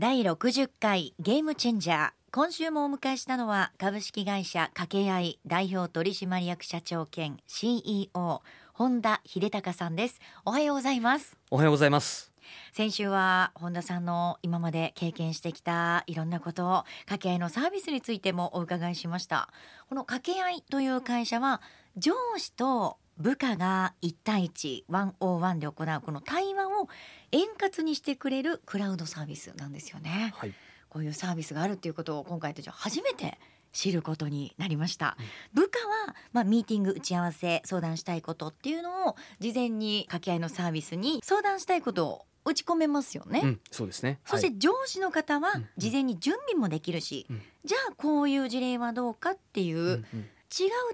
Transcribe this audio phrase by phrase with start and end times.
[0.00, 8.42] 第60回ゲームチェンジャー今週もお迎えしたのは株式会社掛け合い代表取締役社長兼 CEO
[8.74, 10.20] 本田秀隆さんです。
[10.44, 11.36] おはようございます。
[11.50, 12.30] おはようございます。
[12.72, 19.48] 先週は本田さんの今まで経験してきたいろんなことを掛け合いのサービスについてもお伺いしました。
[19.88, 21.60] この掛け合いという会社は
[21.96, 26.88] 上司と部下が1対1ワンオーワンで行うこの対話を
[27.32, 30.54] 円滑にしてくれるクラウドサービスなんですよね、はい、
[30.88, 33.38] こういうサービスがあるっていうことを今回とじゃ初めて
[33.72, 44.20] 知ることになりました、うん、部下はまあミーティング打ち合わせ相談したいことっていうのを事前に掛け合いのサービスに相談したいことを打ち込めますよね、うん、そうですね。
[44.24, 50.04] そして上司の方は事前に準備もできるし、うん、じゃあこういう事例はどうかっていう違う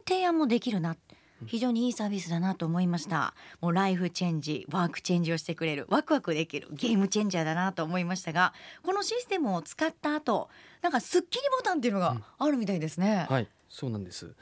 [0.06, 0.97] 提案もできるな
[1.47, 3.34] 非常にいいサービスだなと思いました。
[3.61, 5.87] もう life change work change をしてくれる。
[5.88, 6.69] ワクワクできる。
[6.73, 8.52] ゲームチェンジャーだなと思いましたが
[8.83, 10.48] このシステムを使った後
[10.83, 14.34] なんかスッキリボタンっていうのがあるみたいですね、うん、はいそうなんです。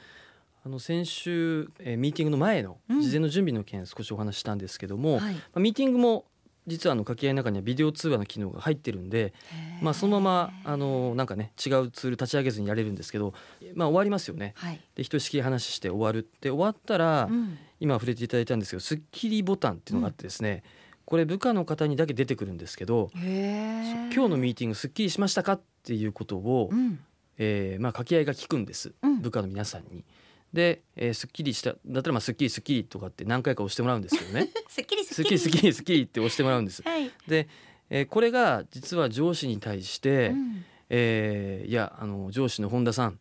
[0.64, 6.24] あの先週、えー、ミーティングの前の事前の準備の件少しお話したんですけども、うんはい、まあ、ミーティングも
[6.66, 9.32] 実はあの掛け合いの中にはビデオ通話の機能が入ってるんで、
[9.80, 13.34] まあ、そのままあのなんかね違うツール立ち上げずにやれるんですけど、
[13.74, 14.54] まあ、終わりますよね。
[14.56, 16.18] はい、でひとしきり話して終わる。
[16.18, 27.00] って終わったら、うん、今触れていただいたんですけど「スッキリボタン」っていうのがあってですね、うん、これ部下の方にだけ出てくるんですけど今日のミーティングすっきりしましたかっていうことを、うん、
[27.38, 30.04] えー、まあ、掛け合いが聞くんです、部下の皆さんに。
[30.52, 36.82] で、えー、すっきりしただったらまあすっきりすっきりとかって何回か押してもらうんですけどねすっきりすっきりすっきりすっきりって押してもらうんです。
[36.82, 37.48] はい、で、
[37.90, 43.18] えー、これが実は上司に対して、うん、えー、いやあの上司の本田さん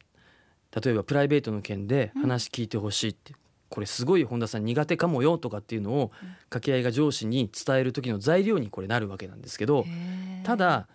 [0.83, 3.37] 例えばプライベートの件で話聞いてほしいって、うん、
[3.69, 6.11] これすごい本田さん苦手かもよとかっていうのを
[6.49, 9.85] 掛け合いが上司に伝える時の材料にこれなるわけなんですけど
[10.43, 10.87] ただ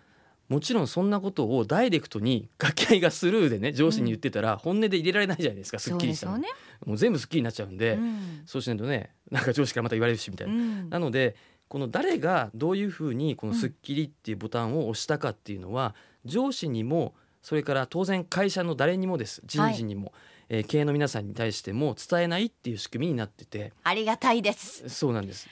[0.49, 6.47] もちろんそんなことをダイレクトに掛け合いがスルーでね上司に言ってたら本音で入れられないじゃないですか、すっきりしたの、ね、
[6.85, 10.53] もう全部すっきりになっちゃうんで、うん、そうしないとねなんか上司からまた言われるしみたいな。
[10.53, 11.35] うん、なので
[11.67, 19.41] この誰がどういうふうにこの「すっきり」っていうボタンを押したかっていうのは、上司にもそれから当然会社の誰にもです。
[19.45, 20.13] 人事にも、はい、
[20.49, 23.73] えー、経営の皆さんに対しても伝えないっていう仕組みになってて。
[23.83, 24.87] ありがたいです。
[24.87, 25.47] そうなんです。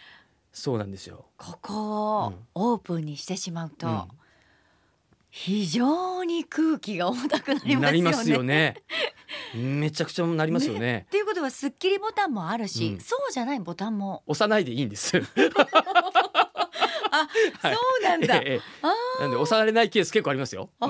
[0.54, 1.26] そうなんですよ。
[1.38, 4.25] ここをオープンにしてしまうと、うん
[5.38, 8.78] 非常に空気が重たくなりますよね。
[9.54, 10.80] めちゃくちゃなりますよね。
[10.80, 15.18] ねっていうことはスッキリボタンもあるし、うん、そうじゃないボタンも押さないでいいんです。
[17.12, 17.28] あ、
[17.62, 18.38] そうなんだ。
[18.38, 20.70] ええ、なんで押されないケース結構ありますよ。
[20.80, 20.88] ほ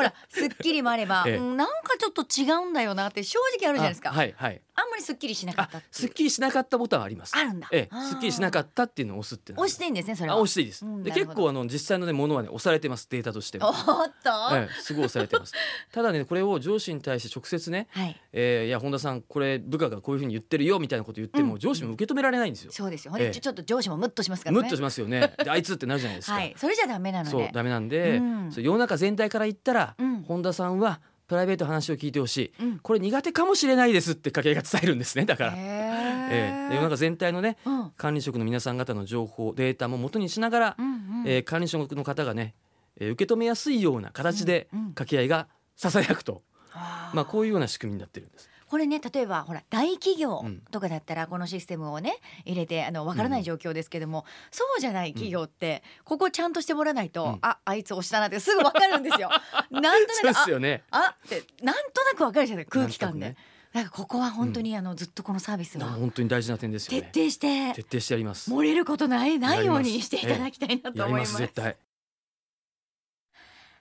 [0.00, 4.10] ら、スッキリもあれば、ええ、なんかちょっと違うんだよなって正直あるじゃないですか。
[4.10, 4.62] はいはい。
[4.76, 7.36] あんまりすっきりしなかったすっきりしなかったボタンあります。
[7.36, 7.68] あるんだ。
[7.72, 10.36] ええ、すっきりしなかったっていうのを押すって押していいんですね、それは。
[10.36, 10.86] 押していいです。
[10.86, 13.68] うん、で、結構あの実際のねものはね押されてますデータとしては。
[13.68, 13.74] おっ
[14.22, 15.52] と、ええ、すごい押されてます。
[15.92, 22.72] ただねこれを上司に対して直接ね、はい、えー、いや本田さんこれ部下がこういうふうに言ってるよみたいなこと言っても、うん、上司も受け止められないんですよ。
[22.72, 23.14] そうですよ。
[23.18, 24.62] ええ、ちょっと上司もムッとしますからね。
[24.62, 25.34] ムッとしますよね。
[25.42, 26.34] であいつってなるじゃないですか。
[26.34, 27.30] はい、それじゃダメなので。
[27.30, 31.00] そうダメなんで、うん、世の中全体から言ったら、うん、本田さんは
[31.30, 35.26] プライベート話を聞いてほしい、うん、これ苦手かもしれないですって家計が伝えるんですね。
[35.26, 42.56] だから、えー、世の中全体のね、うん、管理職の皆さん方の情報データも元にしながら、うんうん、えー、管理職の方がね、
[42.96, 46.82] えー、受け止めやすいような形で掛け合いがささやくと、うんうん、
[47.14, 48.49] まあこういうような仕組みになってるんです。
[48.70, 59.28] これね例えばほら大企業とかだったらこのシステムをね入れてあの分からない状況ですけども、うん、そうじゃない企業って、ここちゃんとしてもらわないと、うん、ああいつ押したなってすぐ分かるんですよ。
[59.72, 62.66] なんとなくね、あってなんとなく分かるじゃない？
[62.66, 63.36] 空気感で。
[63.72, 65.88] なんかここは本当にあのずっとこのサービスは。
[65.90, 68.52] 本当に大事な点ですよ、ね、徹底して徹底してやります。
[68.52, 71.36] 漏れることないないようにしていただきたいなと思います。
[71.38, 71.76] 絶対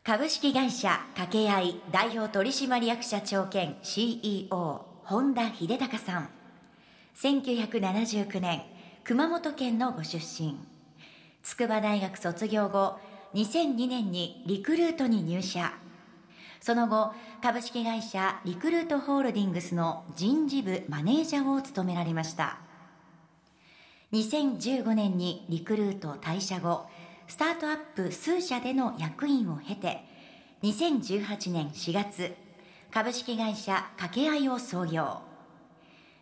[0.09, 6.30] 株式会社掛け合い代表取締役社長兼 CEO 本田秀隆さん。
[7.16, 8.64] 1979年
[9.03, 10.58] 熊本県のご出身。
[11.44, 12.97] 筑波大学卒業後
[13.36, 15.73] 2002年にリクルートに入社。
[16.59, 17.14] その後
[17.44, 22.58] 株式会社リクルートホールディングスの人事部マネージャーを務められました。
[24.11, 26.88] 2015年にリクルート退社後
[27.29, 30.03] スタートアップ数社での役員を経て
[30.64, 32.34] 2018年4月
[32.91, 35.20] 株式会社掛け合いを創業。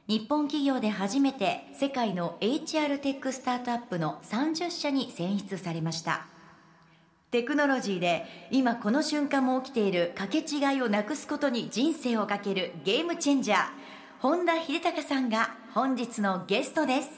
[0.07, 6.27] 日本企業で初めて世界の HR テックスタートアップの30社に選出されました。
[7.31, 13.59] テクノロジーで今この瞬間も起きている掛け違いをなくすことに人生をかけるゲームチェンジャー
[14.19, 17.09] 本田秀隆さんが本日のゲストです。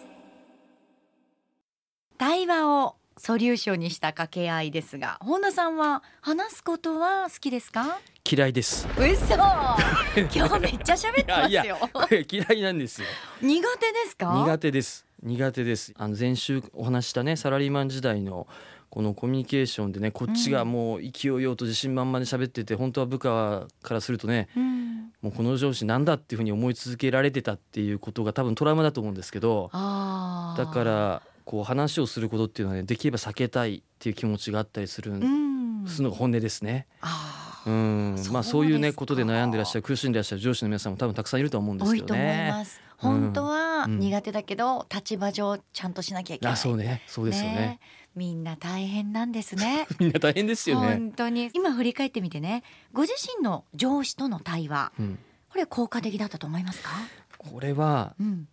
[2.20, 8.00] 対話をソリューションにした掛け合いですが本田さんは話すことは好きですか？
[8.32, 8.88] 嫌いです。
[8.98, 9.36] 嘘！
[10.34, 12.24] 今日めっちゃ喋ってますよ。
[12.32, 13.08] 嫌いなんですよ。
[13.42, 14.34] 苦手ですか？
[14.46, 15.06] 苦手です。
[15.22, 15.94] 苦手です。
[15.98, 18.48] あの前週お話したねサラリーマン時代の
[18.90, 36.86] このコミュニケーションでねこっちがもう勢いようと自信満々で喋ってて、本当は部下からするとね、うん、もうこの上司なんだっていうふうに思い続けられてたっていうことが多分トラウマだと思うんですけどだからこう話をすることっていうのはねできれば避けたいっていう気持ちがあったりする、うん、するのが本音ですね。
[37.66, 38.16] うん。
[38.32, 42.54] まあそういうねことで悩んでらっしゃる苦しんでらっしゃる上司の皆さんも多分たくさんいると思うんですけどね。
[42.98, 46.54] 本当は苦手だけど、立場上ちゃんとしなきゃいけない。
[46.54, 47.02] あそうね。
[47.08, 47.56] そうですよね。
[47.56, 47.80] ね。
[48.14, 49.88] みんな大変なんですね。
[50.00, 50.90] みんな大変ですよね。
[50.90, 51.50] 本当に。
[51.56, 52.62] 今振り返ってみてね。
[52.94, 55.20] ご自身の上司との対話、うん、
[55.50, 56.92] これ効果的だったと思いますか？
[57.40, 58.48] これは、うん、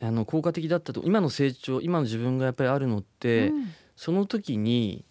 [0.00, 5.04] あの効果的だったと今の成長今の自分がやっぱりあるのって、うん、その時に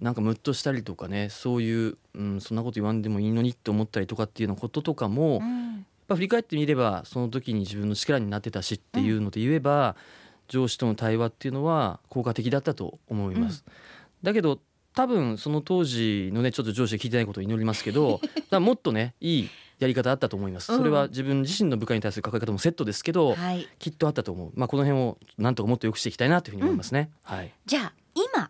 [0.00, 9.94] なんかムッとしたりとかねそういう、うん、そんなこと言わんでもいいのにって思ったりとかっていうようなこととかも、うん、やっぱ振り返ってみればその時に自分の力になってたしっていうので言えば、
[10.48, 13.64] 上司との対話っていうのは効果的だったと思います。
[13.66, 13.72] うん、
[14.22, 14.58] だけど
[14.94, 19.48] 多分その当時のねちょっと上司が聞いてないことを祈りますけど だもっとねいい
[19.78, 24.52] やり方あったと思います、それは自分自身の部下に対する関わり方もセットですけど、はい、きっとあったと思う。
[24.54, 28.48] まあこの辺をなんとかもっと良くしていきたいなというふうに思いますね、うん、はい、じゃあ今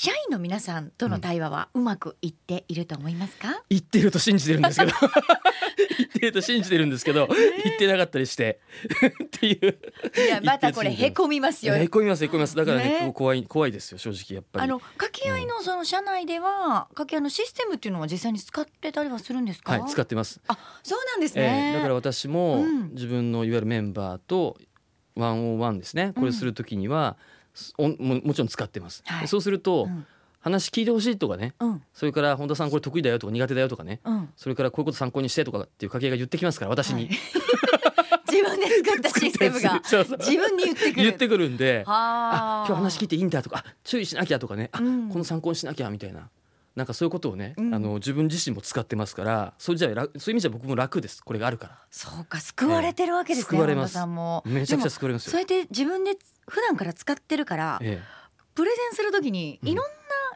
[0.00, 4.92] 社員の皆さんとの対話はうまくいっていると思いますか、言ってると信じてるんですけど。
[5.98, 8.60] 言ってると信じてるんですけど、言ってなかったりして。
[9.24, 9.76] っていう。
[10.16, 11.74] いやまたこれへこみますよ。
[11.74, 12.54] へこみますへこみます。
[12.54, 14.64] だからね怖い怖いですよ正直やっぱり。
[14.66, 19.80] あの掛け合いのその社内では、掛け合いのシステムっていうのは実際に使ってたりはするんですか？
[19.80, 20.40] はい使ってます。
[20.46, 24.56] あそうなんですね、えー、だから私も自分のいわゆるメンバーと
[25.16, 26.12] ワンオンワンですね。
[26.14, 27.37] これするときには、うん
[27.78, 30.06] ももちろん使ってます、はい、そうすると、うん、
[30.40, 37.18] 話聞いてほしいとかね、うん、それから本田さんこれ得意だよとか苦手だよとかね、うん、それからこういうこと参考にしてとかっていう家計が言ってきますから私に、はい、
[38.30, 39.80] 自分で作ったシステムが。
[39.82, 41.02] 自分に言ってくる。
[41.02, 42.64] 言ってくるんであ。
[42.68, 46.28] 今日話聞いていいんだとか注意しなきゃとかねあ、この参考にしなきゃみたいな
[46.78, 51.24] なんかそういうことをね、うん、あの自分自身も使ってますからそういうじゃそういう意味じゃ僕も楽です。
[51.24, 51.78] これがあるから。
[51.90, 53.98] そうか救われてるわけですね、え救われます。
[54.44, 55.32] めちゃくちゃ救われますよ。
[55.32, 56.16] そうやって自分で
[56.46, 58.02] 普段から使ってるから、ええ、
[58.54, 59.82] プレゼンするときにいろんな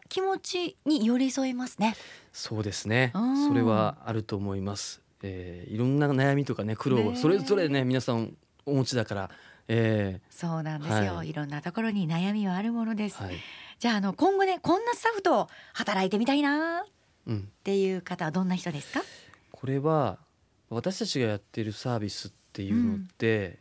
[0.08, 1.94] 気持ちに寄り添いますね、うん、
[2.32, 3.12] そうですね。
[3.48, 8.36] それはあると思います、えー、いろんな悩みとかね苦労それぞれね皆さん
[8.66, 9.30] お持ちだから
[9.68, 13.36] えー、そうなんですよ、はい、いろんなところに悩みはあるものです、はい、
[13.78, 16.84] じゃああの今後ねこんなスタッフと働いてみたいな。
[17.30, 19.00] っていう方はどんな人ですか、
[19.52, 20.18] これは
[20.70, 23.60] 私たちがやってるサービスっていうのって、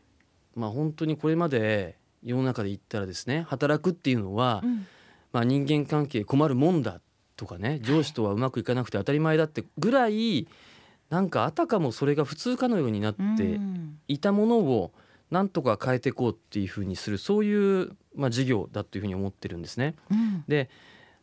[0.55, 4.87] うん、まあ本当にこれまで世の中で言ったらですね働くっていうのは、うん、
[5.31, 7.01] まあ、人間関係困るもんだ
[7.35, 10.47] とかね上司とはうまくいかなくて当たり前だってぐらい
[11.09, 13.59] なんかあたかもそれが普通かのようになって
[14.07, 14.91] いたものを
[15.31, 19.95] なんとか変えていこうっていうふうにするそういう、まあ、事業だというふうに思ってるんですね。
[20.11, 20.69] うん、で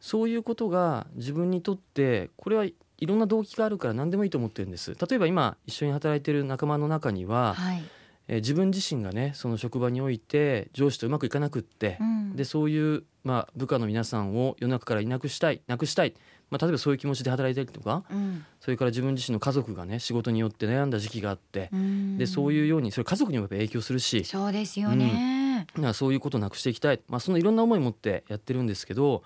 [0.01, 2.75] そういうことが自分にとってこれはい
[3.07, 4.95] ろんな動機があるから何でもいいと思ってるんです。
[4.95, 7.83] 例えば今一緒に働いてる仲間の中には、はい
[8.29, 16.15] えー、自分自身がねその職場において上司とうまくいかなくって、うん、でそういう、まあ、部下の皆さんを世の中からいなくしたいなくしたい、
[16.51, 29.23] まあ、例えばそういう気持ちで働いたりとか、うん、それから自分自身の家族がね仕事によって悩んだ時期があって、うん、でそういうようにそれ家族にもやっぱ影響するしそうですよね、うん、そういうことをなくしていきたい、まあ、そのいろんな思いを持ってやってるんですけど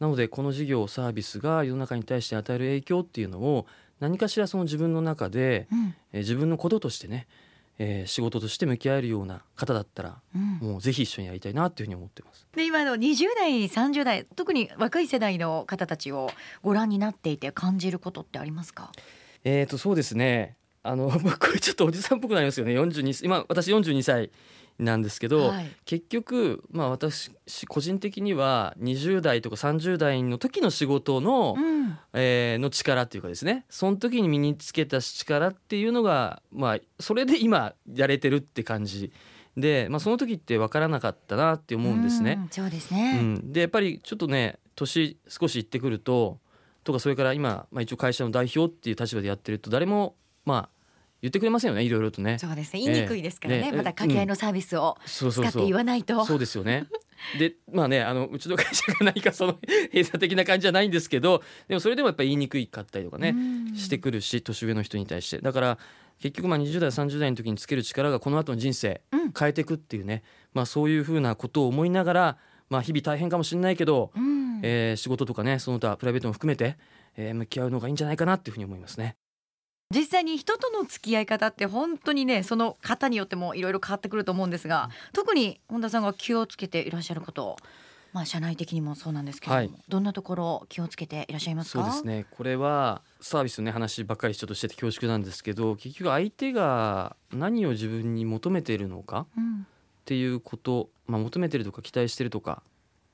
[0.00, 3.66] なのでこの事業サービスが世の中に対して与える影響っていうのを
[4.00, 7.26] 何かしらその自分の中で、うん、え自分のこととしてね
[7.78, 12.46] えー、仕事として向き合えるような方だったら、うん、もうぜひ一緒にやりたいなというふうに思ってます。
[12.54, 16.30] で今の20代30代特に若い世代の方たちを
[16.62, 18.92] ご覧になっていて感じることってありますか？
[19.44, 20.56] えーとそうですね。
[20.82, 21.18] あの こ
[21.52, 22.72] れちょっとおじさんっぽくなりますよね。
[22.74, 24.30] 42今私42歳
[24.78, 27.30] なんですけど、はい、結局、まあ、私
[27.68, 31.98] 個人的には20代とか30代の時の仕事の,、うん。
[32.12, 33.64] えー、の力っていうかですね。
[33.70, 39.12] その時に身につけた力っていうのが、まあ、それで今やれてるって感じ。
[39.56, 42.38] で、まあ、その時って分からなかったなって思うんですね。
[42.50, 46.38] うそうですね、うん、でやっぱりちょっとね年少しいってくると
[46.84, 50.14] とかそれから今、まあ、一応会社の代表っていう立場でやってると誰も
[50.44, 50.75] まあ
[51.22, 52.38] 言ってくれませんよねいろいろとね。
[52.38, 52.80] そうですね。
[52.80, 56.86] 言いにくいですからね、えーね、また掛け合いのサービスを使って言わないと、そうですよね。
[57.38, 59.58] でまあねあのうちの会社が何かその
[59.92, 63.34] 閉鎖的な感じじゃないんですけどでもそれでもやっぱり言いにくいかったりとかね
[63.74, 65.38] してくるし年上の人に対して。
[65.38, 65.78] だから
[66.18, 69.00] 結局まあ20代30代の時につける力がこの後の人生
[69.38, 70.22] 変えていくっていうね、
[70.54, 76.76] まあ、そういうふうなことを思いながらまあ、日々大変かもしれないけど、うん、えー、仕事とかねその他プライベートも含めて、
[77.16, 79.16] えー、向き合うのがいいんじゃないかなっていうふうに思いますね。
[79.94, 87.56] 実際に人との付き合い方って本当にねその方によってもいろいろ変わってくると思うんですが、特に本田さんが気をつけていらっしゃること
[88.16, 92.24] まあ、社内的にもそうなんですけども、はい、どんなところ気をつけていらっしゃいますそうですね。
[92.30, 99.64] これはサービスの、ね、話ばっかりちょっとしてて恐縮なんですけど結局相手が何を自分に求めているのかっ
[100.06, 102.62] ていうこと、まあ、求めてるとか期待してるとか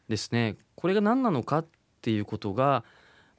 [0.08, 0.54] ですね。
[0.76, 1.66] これが何なのかっ
[2.00, 2.84] ていうことが、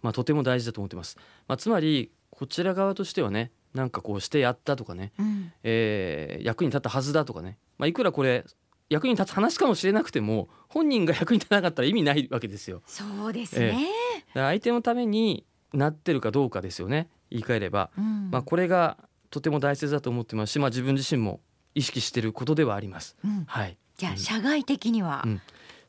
[0.01, 1.17] まあ、とても大事だと思ってます。
[1.47, 8.43] まあ、つまりこちら側としてはねなんかこうしてやったとかね、うん、えー、役に立ったはずだとかね、まあ、いくらこれ
[8.89, 12.81] 役に立つ話かもしれなくても本人が役に立たなかったら意味ないわけですよ。
[12.87, 13.87] そうですね、
[14.35, 18.97] えー、相手のためになってるかどうかですよね言い換えれば、うん、まあ、これが
[19.29, 21.39] とても大切だと思ってますし、まあ、自分自身も
[21.75, 23.15] 意識していることではあります。
[23.23, 25.25] うん、はい、じゃあ社外的には、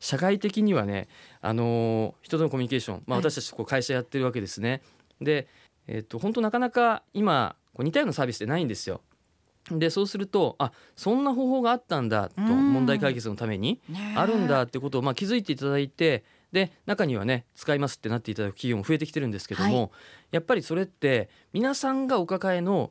[0.01, 1.09] 社会的にはね、
[1.43, 4.71] あのー、人とのコミュニケーション、まあ、私たちこう会社やってるわけですね。
[4.71, 4.77] は
[5.21, 5.49] い、で、
[5.87, 9.01] えー、っと本当なかなか今こう似たようなサービスってないんですよ。
[9.71, 13.81] でそうするとあそんな方法があったんだと問題解決のために
[14.15, 16.23] あるんだってことをまあ気づいていただいて
[16.53, 19.91] で中にはね使いますってなっていただく企業も増えてきてるんですけども、はい、
[20.33, 22.91] やっぱりそれって皆さんがお抱えの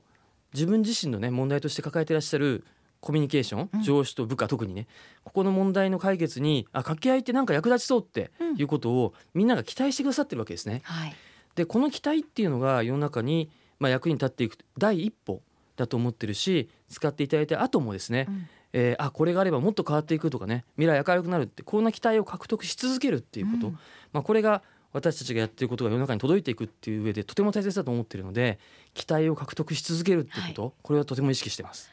[0.54, 2.66] 自分自身のね問題として抱えていらっしゃる
[3.02, 4.88] コミュニケーション、うん、上司と部下特にね
[5.24, 10.82] ここの問題の解決にあ掛け合いってなんか役立ちそうっていうことをみんなが期待してくださってるわけですね。
[10.84, 11.16] はい、
[11.56, 15.42] でこの期待っていうのが世の中に、まあ、役に立っていく第一歩
[15.76, 23.80] だと思ってるし使っていただいて後もですね、うん、えー、あこれがあればもっと変わっていくとかね未来明るくなるってこんな期待を獲得し続けるっていうこと、うん、
[24.14, 24.62] まあ、これが
[24.94, 28.60] 私たちがやっていることが世の中に届いていくっていう上でとても大切だと思っているので
[28.94, 31.92] 期待を獲得し続けるっていうこと、はい、これはとても意識してます。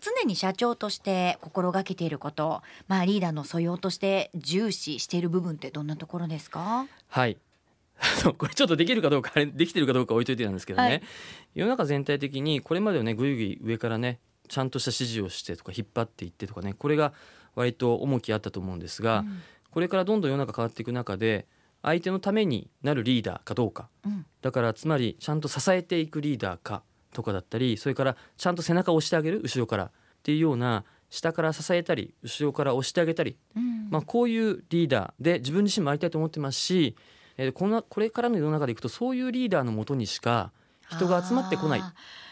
[0.00, 6.86] 常に社長として心がけていること、まあ、リーダーの素養として重視している部分ってどんなところですか？
[7.08, 7.36] はい
[8.38, 11.02] これちょっとできるかどうかできてるかどうか置いといてなんですけどね、はい、
[11.54, 17.12] 世の中全体的にこれまではねぐいぐい上からねちゃんとした指示をしてとか引っ張っていってとかねこれが
[17.54, 21.46] 割と重きあったと思うんですが、うん、これからどんどん世の中変わっていく中で
[21.82, 29.90] 相手のためになるリーダーかどうか、うん、だからつまりちゃんと支えていくリーダーかとかだったりそれからちゃんと背中を押してあげる後ろから。
[30.18, 36.96] っていうような下から支えたり後ろから押してあげたり、うん、まあ、こういうリーダーで自分自身もありたいと思ってますし
[37.38, 40.52] えー、このこれからの世の中でいくとそういうリーダーのもとにしか
[40.90, 41.82] 人が集まってこない。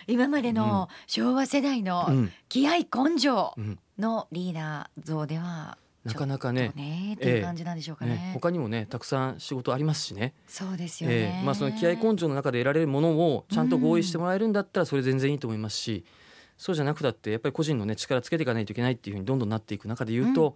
[0.09, 3.55] 今までの昭和世代の気合根性
[3.99, 8.13] のリーダー像では、なかなかねねっていう感じなんでしょうかね。
[8.13, 10.35] えーね、他にもねたくさん仕事ありますしね。
[10.47, 16.11] そうですよね、えー、まあその気合根性の中で得られるものをちゃんと合意してもらえるんだったらそれ全然いいと思いますし、うん、
[16.57, 20.55] そうじゃなくたってやっぱり個人のね力つけていかないといけないっていうふうにどんどんなっていく中で言うと、うん、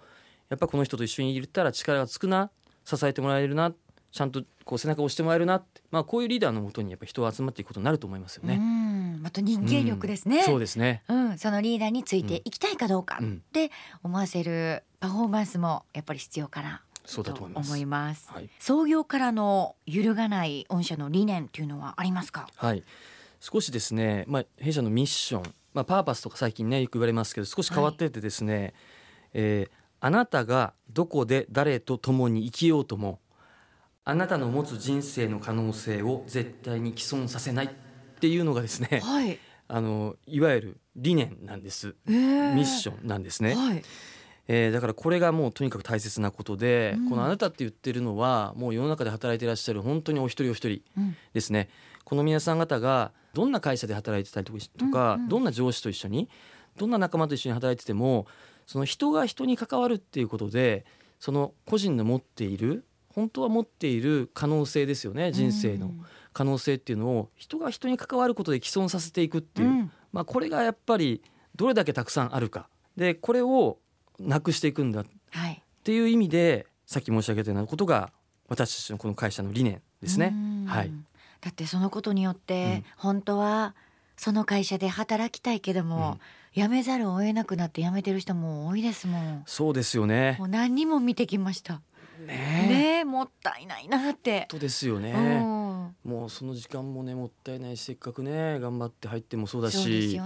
[0.51, 2.51] やっぱこの人と一緒にいたら力がつくな
[2.85, 3.73] 支えてもらえるな
[4.13, 8.59] ちゃんとこう背中を押してもらえるなって、まあ、こういうリーダーのもとにやっぱ人が集まっていくことになると思いますよね。
[9.23, 13.19] また人間力ですね、うん、そうですね、うん、そのリーダーについていきたいかどうか。
[13.23, 13.71] って
[14.03, 16.83] 思わせるパフォーマンスもやっぱり必要かな。
[17.05, 18.31] そうだと思います。
[18.33, 22.49] はい、創業からの揺るがない御社の理念というのはありますか？
[22.57, 22.85] はい、
[23.41, 25.43] 少しですね、まあ弊社のミッション、
[25.75, 28.73] まあパーパスとか最近ねよく言われますけど、少し変わっててですね、はい、
[29.35, 33.19] えー、あなたがどこで誰と共に生きようとも
[34.05, 37.71] あなたの持つ人生の可能性を絶対に既存させないっ
[38.21, 39.39] ていうのがですね、はい、
[39.69, 43.55] あのいわゆる理念なんです、えー、ミッションなんですね。
[43.55, 43.83] はい。
[44.53, 50.83] えー、だからこれがもうとにかく大切なことで、うん、このあなたって言ってるのはもう世の中で働いていらっしゃる本当にお一人お一人
[51.33, 56.29] ですね、うん、この皆さん方がどんな会社で働いてたりとか、うんうん、どんな上司と一緒に
[56.77, 58.27] どんな仲間と一緒に働いてても
[58.67, 60.85] その人が人に関わるっていうことで
[61.21, 65.93] その個人の持っている本当は持っている可能性ですよね人生の。
[66.33, 71.23] 可能性っていうのを人が人に関わることで既存させていくっていう、うん、まあ、これがやっぱり
[71.57, 72.69] どれだけたくさんあるか。
[72.97, 73.79] でこれを
[74.19, 75.01] なくしていくんだ。
[75.01, 75.05] っ
[75.83, 78.13] ていう意味で、はい、さっき申し上げたようなことが
[78.49, 80.35] 私たちのこの会社の理念ですね。
[80.67, 80.93] はい、
[81.41, 83.75] だってそのことによって、本当は
[84.17, 86.19] その会社で働きたいけども、
[86.55, 89.43] 辞めざるを得なくなって辞めてる人も多いですもん。
[89.47, 90.37] そうですよね。
[90.39, 91.81] もう何人も見てきました。
[92.27, 93.05] ね。
[93.05, 94.47] もったいないなって。
[94.49, 100.21] とですよね、うん、もうその時間もねもったいないしせっかくね頑張って入ってもそうだし。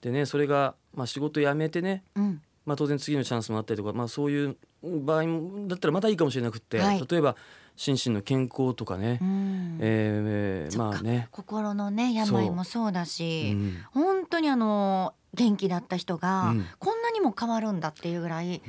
[0.00, 0.26] でね。
[0.26, 5.22] それが、まあ、仕事辞めてね、うん、まあ、当然次のチャンスもあったりとか、まあ、そういう場合
[5.68, 7.36] だったらまたいいかもしれなくて、はい、例えば
[7.76, 11.28] 心身の健康とかね、うん、えー、まあね。
[11.30, 13.56] 心のね病もそうだし、う。
[13.56, 16.95] ん、本当にあの元気だった人が、こんなに
[17.26, 18.62] も変わるんだっていうぐらい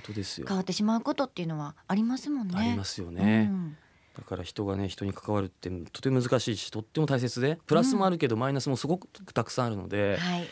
[0.47, 2.55] 変わってしまうことっていうのはありますもんね。
[2.57, 3.49] ありますよね。
[3.51, 3.77] うん
[4.17, 10.47] だから人がね人に関わるってとても難しいしとっても大切でプラスもあるけど、マイナスもすごくたくさんあるので、はい、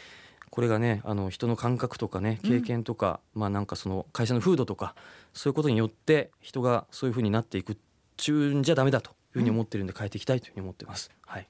[0.52, 4.94] これがねあの人の感覚とかね経験とか、うん、まあなんかその会社の風土とか
[5.34, 7.78] そういうことによって人がそういうふうになっていくっ
[8.18, 11.10] ちゅうんじゃダメだというふうに思ってるんで変えていきたいというふうに思ってます。
[11.26, 11.48] はい。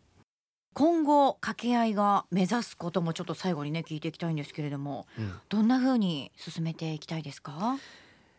[0.75, 7.77] 今後掛け合いが目指すこともちょっと最後にね聞いていきたいんですけれども、うん、どんなふうに進めていきたいですか？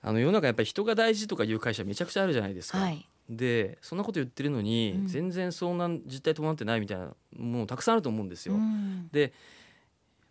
[0.03, 2.79] あの世の中やっぱり人が大事とかいう会社めちゃくちゃあるじゃないですか。
[2.79, 8.55] はい、でそんなこと言ってるのに、うん、全然そんな実態伴ってないみたいなもうたくさんあると思うんですよ。
[8.55, 9.31] うん、でやっ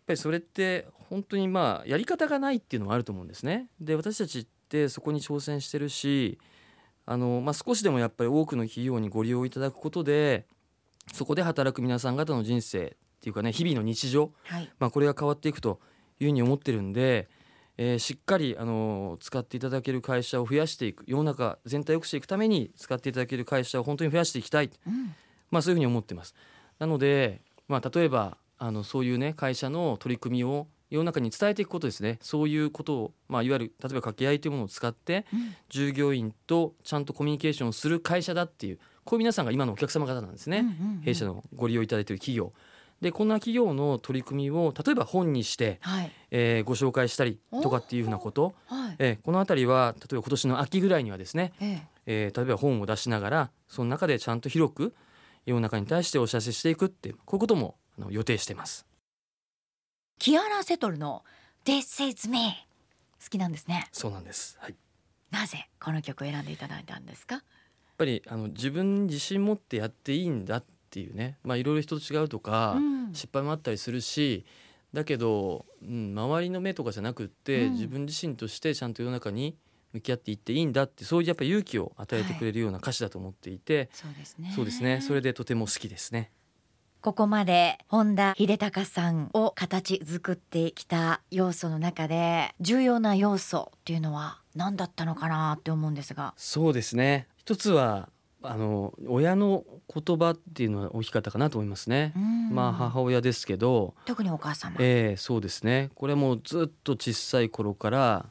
[0.06, 3.66] ぱりそれって本当にまあやり方がないっていうのもあると思うんですね。
[3.82, 6.38] で私たちってそこに挑戦してるし
[7.08, 10.46] あの、まあ、少しでもやっぱり多くの企業にご利用いただくことで
[11.14, 12.90] そこで働く皆さん方の人生っ
[13.22, 15.80] ていうかね日々の日常、はい、まあ、これが変わっていくと
[16.20, 17.30] いうふうに思ってるんで。
[17.78, 25.14] えー、しっかりあの使っていただける会社を増やしていく世の中全体を良くしていくために使っていただける会社を本当に増やしていきたい、うん、
[25.52, 26.36] まあ、そういうふうに思ってます。
[26.80, 42.52] なので、まあ、例えばあのそういうね会社の取り組みを世の中に伝えていくことですねそういうことを、まあ、いわゆる例えば掛け合いというものを使って、うん、従業員とちゃんとコミュニケーションをする会社だっていうこういう皆さんが今のお客様方なんですね、うんうんうん、弊社のご利用いただいている企業。
[43.02, 54.96] でこんな企業の取り組みを例えば本にして、はい、えー、ご紹介したりとかっていうふうなこと、はい、えー、この辺りは例えば今年の秋ぐらいにはですね、えー、えー、例えば本を出しながらその中でちゃんと広く
[55.46, 58.86] 世の中に対してお知らせしていくってこういうこともあの予定しています。
[60.18, 61.24] キアラ・セトルの
[61.66, 62.40] This is me
[63.22, 63.88] 好きなんですね。
[63.92, 64.58] そうなんです。
[64.62, 64.76] はい。
[65.32, 67.44] なぜこの曲を選んでいただいたんですか？
[67.96, 74.46] やっぱりあの自分に自信持ってやっていいんだっていうね、まあいろいろ人と違うとか、うん、失敗もあったりするし、
[74.92, 79.56] だけど、うん、周りの目とかじゃなくって、うん、自分自身としてちゃんと世の中に
[79.94, 84.54] 向き合っていっていいんだってそういうやっぱ勇気を与えてくれるような歌詞だと思っていて、はい、そうですね。
[84.56, 85.02] そうですね。
[85.02, 86.32] それでとても好きですね。
[87.06, 98.10] ここまで本田秀隆さんを形作ってきた要素の中で重要な要素っていうのは何だったのかなって思うんですがそうですね一つは
[98.42, 102.12] あの親の言葉っていうのは大きかったかなと思いますね。
[102.52, 103.94] まあ母親ですけど。
[104.06, 104.76] 特にお母様。
[104.80, 105.92] ええー、そうですね。
[105.94, 108.26] これもずっと小さい頃から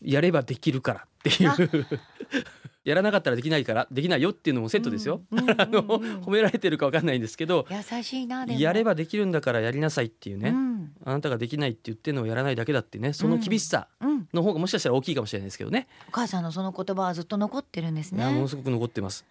[0.00, 1.86] やればできるからっていう。
[2.84, 5.22] やらなかったらできないからできないよっていうのもセットですよ。
[5.32, 10.63] あの褒められてるかわかんないんですけど優しいなやればできるんだからやりなさいっていうね、うん、
[11.04, 13.88] あなたができないって言ってるのをやらないだけだってねその厳しさ
[14.32, 15.88] の方がもしかしたら大きいかもしれないですけどね。
[16.08, 18.24] お母さんのその言葉はずっと残ってるんですね。
[18.30, 19.24] ものすごく残ってます。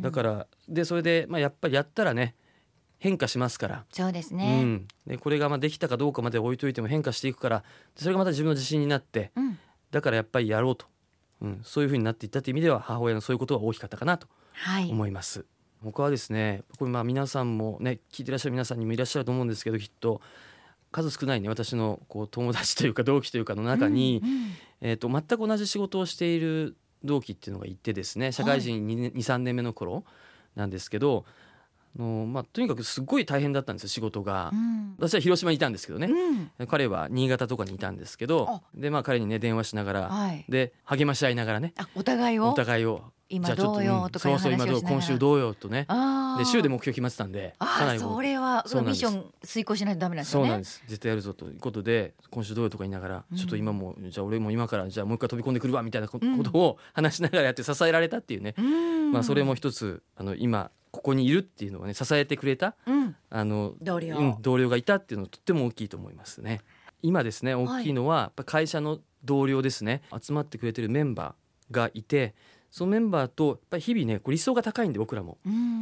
[0.00, 2.34] だからでそれでまあやっぱりやったらね
[2.98, 3.84] 変化しますから。
[3.92, 9.58] そうですね、うん、でこれがまあできたかどうかまで置いといても変化していくからそれがまた自分の自信になって、うん、
[9.90, 10.86] だからやっぱりやろうと。
[11.42, 14.26] うん、そういうふうになっていったという意味では母親のそういうことは大きかったかなと
[14.88, 15.40] 思います。
[15.40, 15.46] はい、
[15.82, 20.22] 僕はですねこれまあ皆さんもね聞いてらっしゃる皆さんにもいらっしゃると思うんですけどきっと
[20.92, 30.04] 数少ないね私のこう友達というか同期というかの中に、うんうん、えーと、全く同じ仕事をしている同期っていうのがいてですね社会人23、はい、年目の頃
[30.54, 31.24] なんですけど
[31.96, 36.08] のまあ、とにかくすごい大変だったんですよ仕事が、うん、私は広島にいたんですけどね、
[36.58, 41.74] うん、彼は新潟とかにいたんですけどで、まあ、彼にね電話しながら、はい、で励まし合いながらね。
[41.94, 42.50] お互いを？
[42.50, 43.02] お互いを。
[43.28, 45.88] 今どうよとかそうそう今どう今週どうよとね。
[46.38, 50.42] で週で目標決まってたんでかなりそれはミッション遂行しないとダメなんですね。
[50.42, 50.80] そうなんです。
[50.86, 58.54] 絶対やるぞということで今週どうよとか言いながら、ちょっと今もじゃあ俺も今からじゃあもう一回飛び込んでくるわみたいなことを話しながらやって支えられたっていうね、
[59.12, 66.62] まあそれも一つあの今ここにいるっていうのはね支えてくれた、うん、あの同僚、うん、同僚がいたっていうのはとっても大きいと思いますね。
[67.02, 70.02] 今ですね大きいのは、やっぱ会社の同僚ですね。
[70.20, 72.34] 集まってくれてるメンバーがいて
[72.70, 75.38] そのメンバーとやっぱり日々ね理想が高いんで僕らも、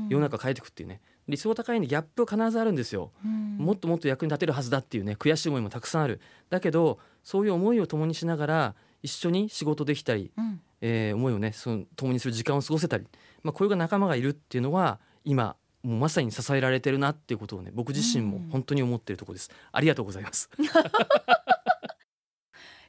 [0.08, 1.00] 世の中変えていくっていうね。
[1.26, 6.20] 理想が高いんでギャップは必ずあるんですよ、もっともっと役に立てるはずだっていうね悔しい思いもたくさんある。
[6.50, 13.06] だけどそういう思いを共にしながら一緒に仕事できたり、うん、えー、思いをねその共にする時間を過ごせたり、
[13.44, 15.54] まあ、こういう仲間がいるっていうのは今
[15.84, 20.50] もうまさに支えられてるなっていうことをね僕自身も本当に思ってるところです、ありがとうございます。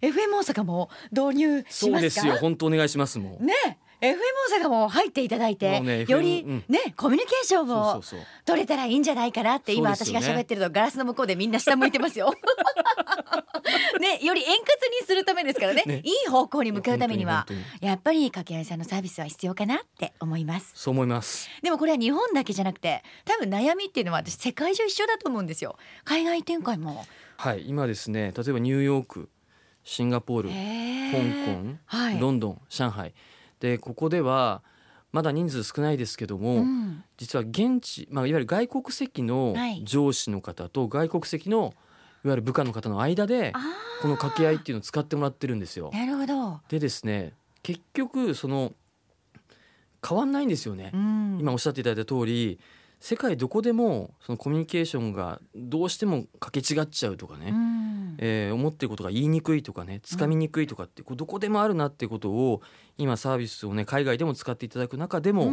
[0.01, 2.37] FM 大阪も導入そうですよ。
[2.37, 3.53] 本当お願いしますもんね。
[4.01, 4.17] FM
[4.51, 6.63] 大阪も入っていただいて、ね、より、ね、
[6.95, 8.01] コミュニケーションを
[8.45, 12.33] 取れたらいいんじゃないかなって今私が喋ってるとガラスの向こうでみんな下向いてますよ。
[13.99, 14.57] ね、より円滑
[15.01, 17.47] にするためですからね、ね、いい方向に向かうためには
[17.81, 20.71] やっぱり掛け合いさんのサービスは必要かなって思います。
[20.75, 21.49] そう思います。
[21.61, 25.77] でもこれは日本だけじゃなくて多分悩みっていうのは私世界中一緒だと思うんですよ。
[26.03, 27.05] 海外展開も。
[27.37, 29.29] はい今ですね例えばニューヨーク
[29.83, 30.55] シンガポール香
[31.53, 33.13] 港、はい、ロンドン上海。
[33.59, 34.61] でここでは
[35.11, 41.84] まだ人数少ないですけども、うん、実は現地、まあ、いわゆる外国籍の上司の方と外国籍のい
[42.27, 43.53] わゆる部下の方の間で
[44.01, 45.91] この掛け合いっていうのを使ってもらってるんですよ。
[45.93, 46.61] なるほど。
[46.69, 47.33] でですね
[47.63, 48.73] 結局その
[50.07, 52.59] 変わんないんですよね、うん、今おっしゃっていただいた通り
[52.99, 62.61] 世界どこでもそのコミュニケーションがどうしてもかけ違っちゃうとかね、うん、えー、思ってることが言いにくいとかねつかみにくいとかってどこでもあるなってことを
[62.97, 65.51] 今サービスをね海外でも使っていただく中でも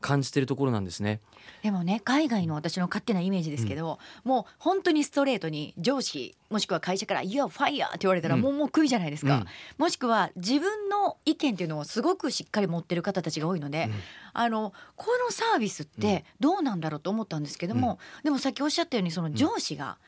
[0.00, 1.20] 感じてるところなんですね、
[1.62, 9.46] うん、でもね海外の私の勝手なイメージですけど、うん、もう本当にストレートに上司もしくは会社から「いやファイヤー」って言われたらもう,、もう食いじゃないですか、うん、
[9.78, 13.90] もしくは自分の意見っていうのをすごくしっかり持ってる方たちが多いので、
[14.32, 19.98] あのこのサービスってどうなんだろうと思ったんですけども、でもさっきおっしゃったようにその上司が、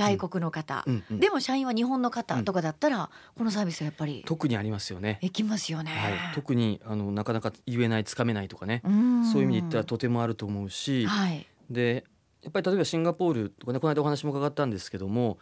[0.00, 5.18] 外国の方、うんうん、でも社員は日本の方とかだったら、このサービスはやっぱり特にありますよね。
[5.20, 5.90] いきますよね。
[5.90, 8.94] はい、特にあのなかなか言えないつかめないとかね、そうい
[9.40, 12.04] う意味で言ったらとてもあると思うし、はい、で
[12.42, 15.38] やっぱり例えばシンガポールとかねこの間お話も伺ったんですけども。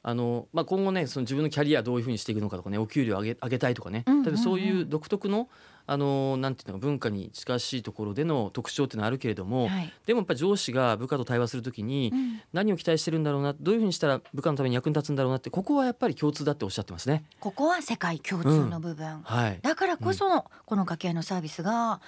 [0.00, 5.48] あのまあ、今後ねその自分のキャリアどういうふうにしていくのかとかねお給料上げ上げたいとかね、うんうんうん、そういう独特の
[5.90, 12.12] あのなんていうのか文化に近しいところでの特徴っていうのはあるけれども、はい、でもやっぱり上司が部下と対話するときに
[12.52, 17.24] 何を期待してるんだろうなどういうふうにしたら部下のために役に立つんだろうなってここはやっぱり共通だっておっしゃってますね。
[17.40, 19.22] ここは世界共通の部分、うん。
[19.22, 22.02] はい、だからこそ、うん、この掛け合いのサービスが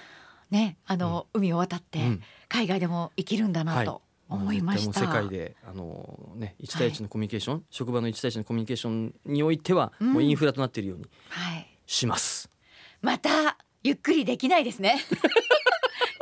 [0.51, 1.99] ねあの、うん、海を渡って
[2.49, 3.91] 海外でも生きるんだなと。
[3.91, 4.01] はい。
[4.31, 5.01] 思いました。
[5.01, 11.05] 世界であの、ね、1対1のコミュニケーション、はい、職場の1対1のコミュニケーションにおいては、もうインフラとなっているように
[11.85, 12.49] します。
[13.01, 15.03] またゆっくりできないですね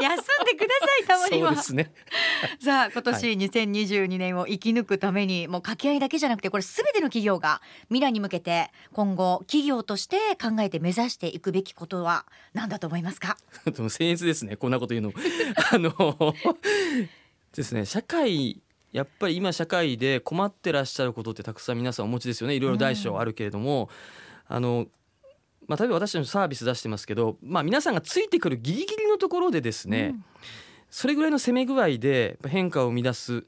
[0.02, 1.52] 休んでくださいたまには。
[1.74, 1.92] ね、
[2.64, 13.38] さあ今年2022年を生き抜くために、もう掛け合いだけじゃなくてこれすべての企業が未来に向けて今後企業として考えて目指していくべきことは何だと思いますか？
[13.66, 15.14] でも僭越ですねこんなこと言うの。
[15.72, 16.36] あの
[17.54, 18.62] ですね社会
[18.94, 23.90] やっぱり今社会で困ってらっしゃることってたくさん皆さんお持ちですよねいろいろ大小あるけれども、
[24.50, 24.88] うん、あの
[25.70, 30.26] まあ、例えば私たちのサービス出してますけど、まあ、皆さんがついてくるギリギリのところでですね、うん、
[30.90, 33.46] それぐらいの攻め具合で変化を生み出す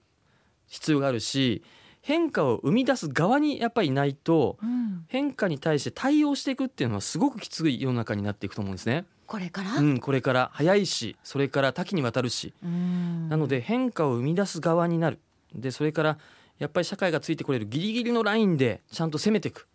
[0.68, 1.64] 必要があるし
[2.02, 9.06] 変化を生み出す側にやっぱりいないと、うん、変化に対して対応していくっていうのはすごくきつい世の中になっていくと思うんですね。
[9.26, 10.50] これから、うん、これから。
[10.54, 12.54] 早いしそれから多岐にわたるし。
[12.64, 15.20] なので変化を生み出す側になる。
[15.54, 16.18] でそれから
[16.60, 19.68] やっぱり社会がついてこれるギリギリのラインでちゃんと攻めていく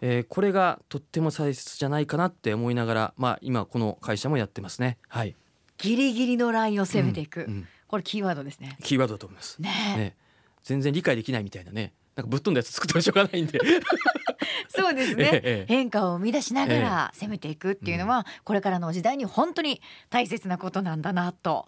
[0.00, 4.98] えー、これがとっても大切じゃないかなって思いながら、まあ、今この会社もやってますね。
[5.08, 5.36] はい、
[5.78, 8.76] ギリギリのラインを攻めていく、うんうん、これキーワードですね。
[8.82, 9.60] キーワードだと思います。
[9.60, 10.16] ねね
[10.62, 11.92] 全然理解できないみたいなね。
[12.16, 13.58] なんかぶっ飛んだやつ作ってもしょうがないんで。
[14.68, 21.66] そうですね、ええ、変化を生み出しながら攻めていくっていうのは、これからの時代に本当に大切なことなんだなと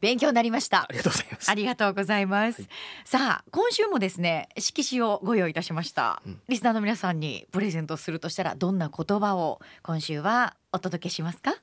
[0.00, 0.82] 勉強になりました。
[0.82, 1.50] ありがとうございます。
[1.50, 2.70] ありがとうございます、はい、
[3.04, 11.54] さあ今週もですね色紙をご用意いたしました、うん、リスナーの皆さんにプレゼントするとしたらどんな言葉を今週はお届けしますか？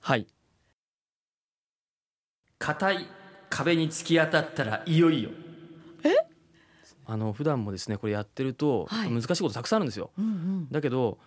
[0.00, 0.26] はい。
[2.58, 3.06] 硬い
[3.48, 5.30] 壁に突き当たったらいよいよ。
[6.04, 6.08] え？
[7.06, 11.18] あの普段もですねこれやってると、難しいことたくさんあるんですよ、うんうん、だけど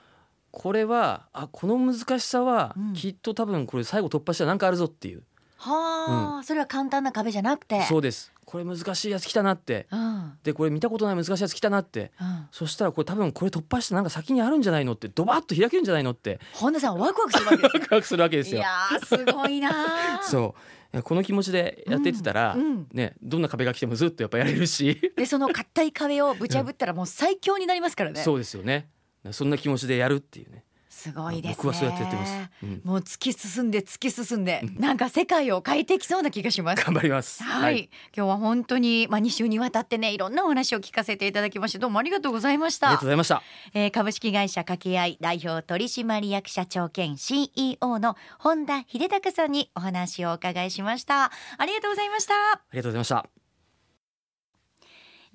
[0.52, 5.24] これはあこの難しさは、きっと多分これ最後突破したら何かあるぞっていう
[5.64, 7.82] はあ、うん、それは簡単な壁じゃなくて。
[7.84, 8.34] そうです。
[8.46, 16.40] これ難しいやつ来たなって、うん、でこれ見たことない難しいやつ来たなって、うん、そしたらこれ多分これ突破してなんか先にあるんじゃないのってドバッと開けるんじゃないのって。
[16.54, 18.58] 本田さんワクワクするわけです、ワクワクするわけですよ。
[18.58, 18.70] いや
[19.06, 19.72] すごいな
[20.22, 20.56] そ
[20.94, 21.02] う。
[21.02, 25.14] この気持ちでやってってたら、うん、ねどんな壁が来てもずっとやっぱやれるし。
[25.16, 28.90] でその硬い壁をぶち破ったらもう最強になりますからね、そうですよね。
[29.32, 31.56] そんな気持ちでやるっていうねすごいですね。
[31.58, 32.34] 僕はそうやってやってます。
[32.62, 36.86] うん、もう突き進んで突き進んで、なんか世界を変えてきそうな気がします。
[36.86, 37.44] 頑張ります。
[37.44, 42.90] はい、はい、今日は本当にまあ2週にわたってねいろんなお話を聞かせていただきましてどうもありがとうございました。
[42.90, 43.42] ありがとうございました。
[43.74, 51.32] えー、株式会社掛け合い代表取締役社長兼 CEO の本田秀孝さんにお話をお伺いしました。
[51.58, 52.34] ありがとうございました。
[52.34, 53.26] ありがとうございました。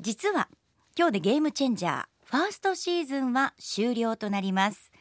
[0.01, 0.49] 実は
[0.97, 4.93] 今日でゲームチェンジャーファーストシーズンは終了となります。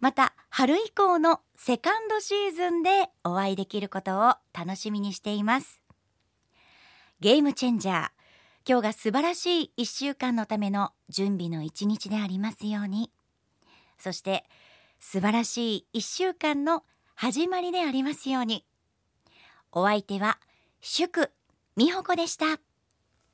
[0.00, 5.82] また春以降のセカンドシーズンでお会いできることを楽しみにしています。
[7.20, 8.08] ゲームチェンジャー
[8.68, 13.10] 今日が素晴らしい一週間のための準備の一日でありますように。
[13.98, 14.44] そして
[15.00, 16.82] 素晴らしい一週間の
[17.14, 18.66] 始まりでありますように。
[19.72, 20.38] お相手は
[20.80, 21.30] 祝
[21.76, 22.58] 美穂子でした。